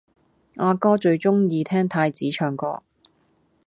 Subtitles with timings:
[0.55, 2.81] 阿哥最鍾意聽太子唱歌